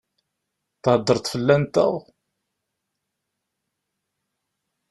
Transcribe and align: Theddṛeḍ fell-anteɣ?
Theddṛeḍ 0.83 1.25
fell-anteɣ? 1.33 1.93